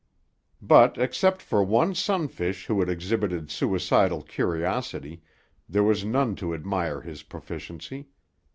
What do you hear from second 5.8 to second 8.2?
was none to admire his proficiency.